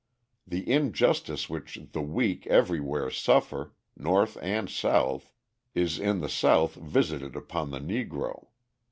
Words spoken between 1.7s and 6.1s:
the weak everywhere suffer North and South is